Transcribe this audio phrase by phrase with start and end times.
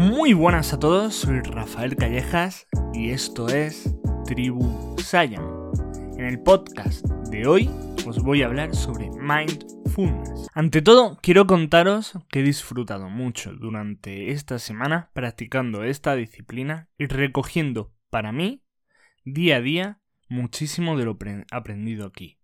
[0.00, 5.44] Muy buenas a todos, soy Rafael Callejas y esto es Tribu Saiyan.
[6.16, 7.68] En el podcast de hoy
[8.06, 10.48] os voy a hablar sobre mindfulness.
[10.54, 17.04] Ante todo, quiero contaros que he disfrutado mucho durante esta semana practicando esta disciplina y
[17.04, 18.64] recogiendo para mí,
[19.26, 21.18] día a día, muchísimo de lo
[21.50, 22.38] aprendido aquí.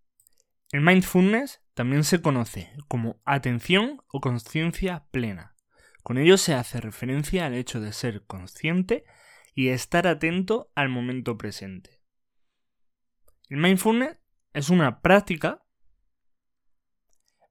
[0.73, 5.56] El mindfulness también se conoce como atención o conciencia plena.
[6.07, 9.05] Con ello se hace referencia al hecho de ser consciente
[9.57, 12.01] y estar atento al momento presente.
[13.49, 14.17] El mindfulness
[14.53, 15.65] es una práctica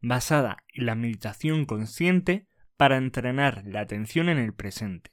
[0.01, 2.47] basada en la meditación consciente
[2.77, 5.11] para entrenar la atención en el presente.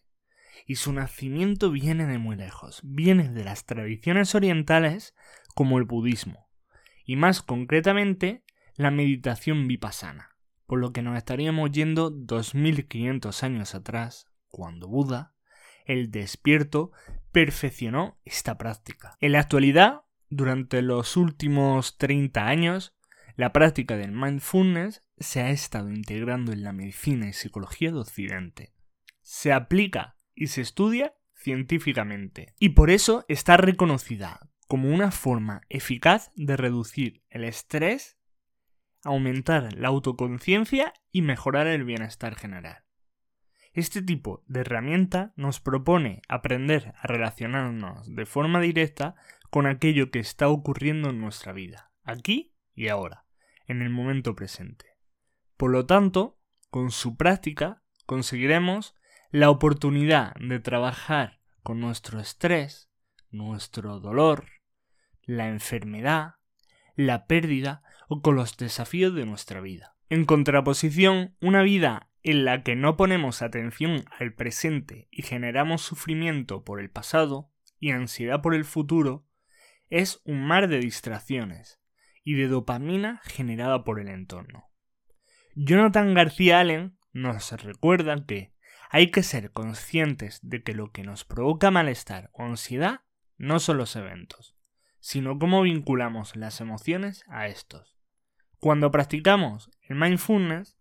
[0.65, 5.17] Y su nacimiento viene de muy lejos, viene de las tradiciones orientales
[5.57, 6.49] como el budismo,
[7.05, 8.45] y más concretamente
[8.77, 10.32] la meditación vipassana,
[10.73, 15.35] por lo que nos estaríamos yendo 2500 años atrás, cuando Buda,
[15.85, 16.93] el despierto,
[17.31, 19.15] perfeccionó esta práctica.
[19.21, 22.97] En la actualidad, durante los últimos 30 años,
[23.37, 28.73] la práctica del mindfulness se ha estado integrando en la medicina y psicología de Occidente.
[29.21, 36.33] Se aplica y se estudia científicamente, y por eso está reconocida como una forma eficaz
[36.35, 38.17] de reducir el estrés,
[39.05, 42.85] aumentar la autoconciencia y mejorar el bienestar general.
[43.73, 49.15] Este tipo de herramienta nos propone aprender a relacionarnos de forma directa
[49.51, 53.27] con aquello que está ocurriendo en nuestra vida, aquí y ahora,
[53.67, 54.87] en el momento presente.
[55.57, 56.39] Por lo tanto,
[56.71, 58.95] con su práctica conseguiremos
[59.31, 62.91] la oportunidad de trabajar con nuestro estrés,
[63.31, 64.47] nuestro dolor,
[65.23, 66.35] la enfermedad,
[66.95, 67.83] la pérdida
[68.21, 69.97] con los desafíos de nuestra vida.
[70.11, 76.65] En contraposición, una vida en la que no ponemos atención al presente y generamos sufrimiento
[76.65, 79.27] por el pasado y ansiedad por el futuro,
[79.89, 81.81] es un mar de distracciones
[82.25, 84.71] y de dopamina generada por el entorno.
[85.55, 88.55] Jonathan García Allen nos recuerda que
[88.91, 93.01] hay que ser conscientes de que lo que nos provoca malestar o ansiedad
[93.37, 94.57] no son los eventos,
[95.01, 97.99] sino cómo vinculamos las emociones a estos.
[98.63, 100.79] Cuando practicamos el mindfulness,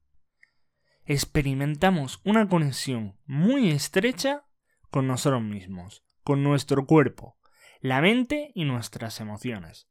[1.03, 4.45] experimentamos una conexión muy estrecha
[4.91, 7.39] con nosotros mismos, con nuestro cuerpo,
[7.79, 9.89] la mente y nuestras emociones.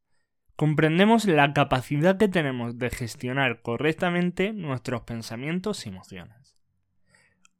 [0.54, 6.54] Comprendemos la capacidad que tenemos de gestionar correctamente nuestros pensamientos y emociones.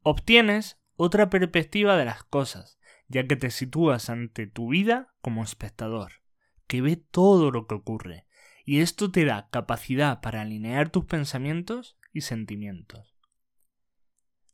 [0.03, 6.21] Obtienes otra perspectiva de las cosas, ya que te sitúas ante tu vida como espectador
[6.71, 8.27] que ve todo lo que ocurre,
[8.65, 13.17] y esto te da capacidad para alinear tus pensamientos y sentimientos.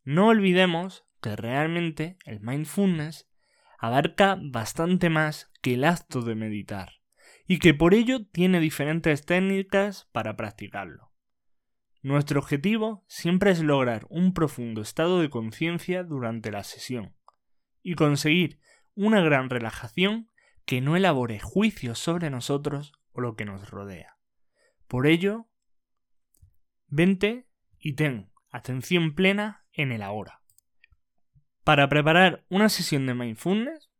[0.04, 3.28] No olvidemos que realmente el mindfulness
[3.78, 6.92] abarca bastante más que el acto de meditar,
[7.46, 11.12] y que por ello tiene diferentes técnicas para practicarlo.
[12.02, 17.16] Nuestro objetivo siempre es lograr un profundo estado de conciencia durante la sesión
[17.82, 18.60] y conseguir
[18.94, 20.30] una gran relajación
[20.64, 24.16] que no elabore juicios sobre nosotros lo que nos rodea.
[24.88, 25.48] Por ello,
[26.86, 27.46] vente
[27.78, 30.42] y ten atención plena en el ahora.
[31.64, 33.90] Para preparar una sesión de mindfulness,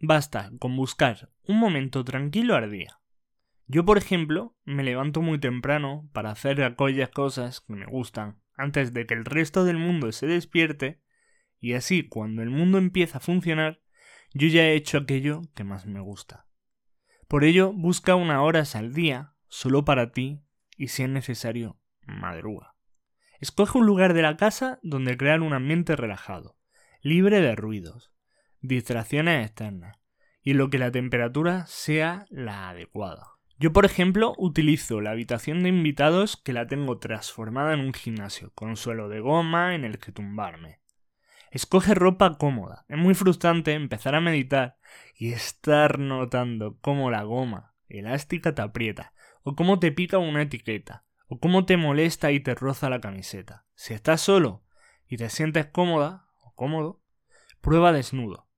[0.00, 3.00] basta con buscar un momento tranquilo al día.
[3.66, 8.92] Yo, por ejemplo, me levanto muy temprano para hacer aquellas cosas que me gustan antes
[8.92, 11.00] de que el resto del mundo se despierte
[11.60, 13.80] y así cuando el mundo empieza a funcionar
[14.34, 16.46] yo ya he hecho aquello que más me gusta.
[17.34, 20.44] Por ello, busca una hora al día, solo para ti,
[20.76, 22.76] y si es necesario, madruga.
[23.40, 26.56] Escoge un lugar de la casa donde crear un ambiente relajado,
[27.02, 28.12] libre de ruidos,
[28.60, 29.98] distracciones externas,
[30.42, 33.26] y en lo que la temperatura sea la adecuada.
[33.58, 38.52] Yo, por ejemplo, utilizo la habitación de invitados que la tengo transformada en un gimnasio,
[38.54, 40.78] con suelo de goma en el que tumbarme.
[41.54, 42.84] Escoge ropa cómoda.
[42.88, 44.76] Es muy frustrante empezar a meditar
[45.16, 49.12] y estar notando cómo la goma elástica te aprieta,
[49.44, 53.66] o cómo te pica una etiqueta, o cómo te molesta y te roza la camiseta.
[53.76, 54.64] Si estás solo
[55.06, 57.04] y te sientes cómoda o cómodo,
[57.60, 58.48] prueba desnudo,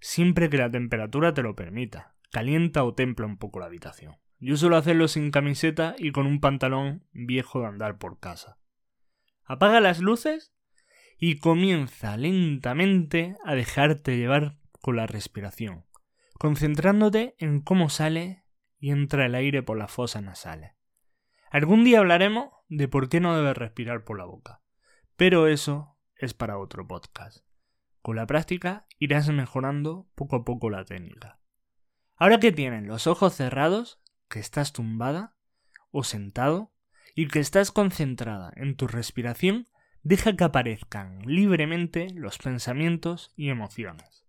[0.00, 2.14] siempre que la temperatura te lo permita.
[2.30, 4.16] Calienta o templa un poco la habitación.
[4.38, 8.56] Yo suelo hacerlo sin camiseta y con un pantalón viejo de andar por casa.
[9.44, 10.54] Apaga las luces
[11.18, 15.84] y comienza lentamente a dejarte llevar con la respiración,
[16.38, 18.44] concentrándote en cómo sale
[18.78, 20.72] y entra el aire por las fosas nasales.
[21.50, 24.62] Algún día hablaremos de por qué no debes respirar por la boca,
[25.16, 27.44] pero eso es para otro podcast.
[28.02, 31.40] Con la práctica irás mejorando poco a poco la técnica.
[32.16, 35.34] Ahora que tienes los ojos cerrados, que estás tumbada
[35.90, 36.72] o sentado
[37.14, 39.68] y que estás concentrada en tu respiración,
[40.02, 44.26] deja que aparezcan libremente los pensamientos y emociones.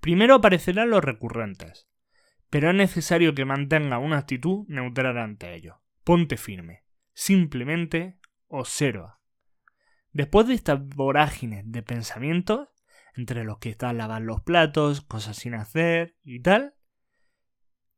[0.00, 1.88] Primero aparecerán los recurrentes,
[2.50, 5.76] pero es necesario que mantenga una actitud neutral ante ellos.
[6.04, 9.20] Ponte firme, simplemente observa.
[10.12, 12.68] Después de estas vorágines de pensamientos,
[13.14, 16.74] entre los que están lavar los platos, cosas sin hacer y tal,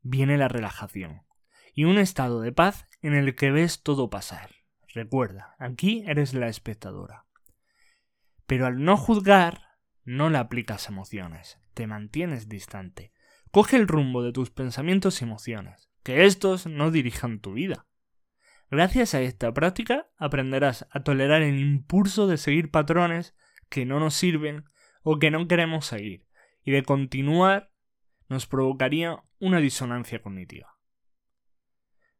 [0.01, 1.23] viene la relajación
[1.75, 4.51] y un estado de paz en el que ves todo pasar.
[4.95, 7.27] Recuerda, aquí eres la espectadora.
[8.47, 9.61] Pero al no juzgar,
[10.05, 13.13] no le aplicas emociones, te mantienes distante.
[13.51, 17.87] Coge el rumbo de tus pensamientos y emociones, que estos no dirijan tu vida.
[18.71, 23.35] Gracias a esta práctica aprenderás a tolerar el impulso de seguir patrones
[23.69, 24.65] que no nos sirven
[25.03, 26.27] o que no queremos seguir,
[26.63, 27.71] y de continuar
[28.29, 30.77] nos provocaría una disonancia cognitiva.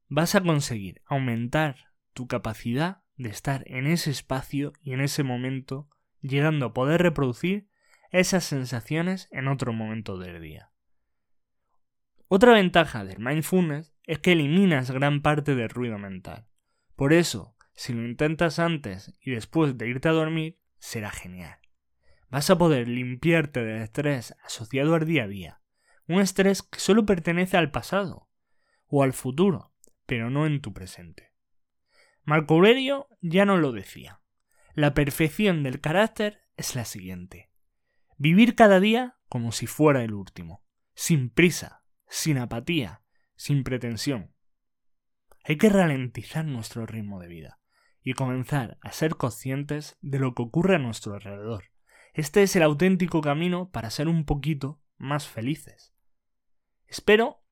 [0.09, 1.88] Vas a conseguir aumentar
[2.19, 5.89] tu capacidad de estar en ese espacio y en ese momento,
[6.21, 7.71] llegando a poder reproducir
[8.11, 10.73] esas sensaciones en otro momento del día.
[12.27, 16.49] Otra ventaja del mindfulness es que eliminas gran parte del ruido mental.
[16.97, 21.61] Por eso, si lo intentas antes y después de irte a dormir, será genial.
[22.31, 25.61] Vas a poder limpiarte del estrés asociado al día a día,
[26.09, 28.29] un estrés que solo pertenece al pasado
[28.89, 29.73] o al futuro,
[30.05, 31.28] pero no en tu presente.
[32.29, 34.21] Marco Aurelio ya no lo decía.
[34.75, 37.51] La perfección del carácter es la siguiente.
[38.19, 40.63] Vivir cada día como si fuera el último,
[40.95, 43.01] sin prisa, sin apatía,
[43.35, 44.35] sin pretensión.
[45.43, 47.61] Hay que ralentizar nuestro ritmo de vida
[48.03, 51.71] y comenzar a ser conscientes de lo que ocurre a nuestro alrededor.
[52.13, 55.95] Este es el auténtico camino para ser un poquito más felices.
[56.89, 57.43] Espero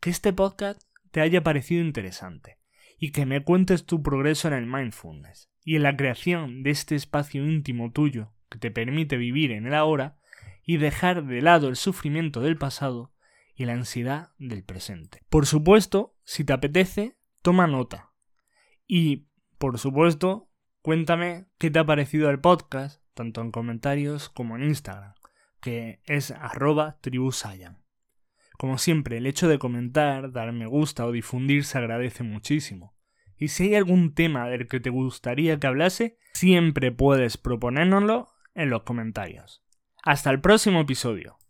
[0.00, 0.82] que este podcast
[1.12, 2.58] te haya parecido interesante
[2.98, 6.94] y que me cuentes tu progreso en el mindfulness y en la creación de este
[6.94, 10.18] espacio íntimo tuyo que te permite vivir en el ahora
[10.62, 13.12] y dejar de lado el sufrimiento del pasado
[13.54, 15.22] y la ansiedad del presente.
[15.30, 18.12] Por supuesto, si te apetece, toma nota.
[18.86, 19.28] Y,
[19.58, 20.50] por supuesto,
[20.82, 25.14] cuéntame qué te ha parecido el podcast, tanto en comentarios como en Instagram,
[25.60, 27.85] que es arroba tribusayan.
[28.58, 32.94] Como siempre, el hecho de comentar, dar me gusta o difundir se agradece muchísimo.
[33.38, 38.70] Y si hay algún tema del que te gustaría que hablase, siempre puedes proponérnoslo en
[38.70, 39.62] los comentarios.
[40.02, 41.36] Hasta el próximo episodio.